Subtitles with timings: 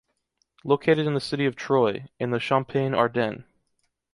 [0.63, 3.45] Located in the city of Troyes, in the Champagne-Ardenne.